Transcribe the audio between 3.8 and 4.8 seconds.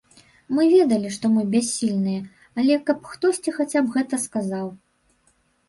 б гэта сказаў.